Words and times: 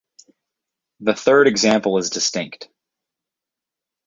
The 1.01 1.13
third 1.13 1.47
example 1.47 1.99
is 1.99 2.09
distinct. 2.09 2.69